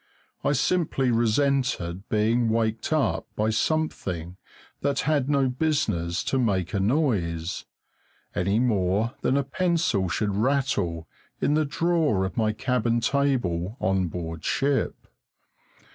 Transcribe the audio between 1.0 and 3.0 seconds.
resented being waked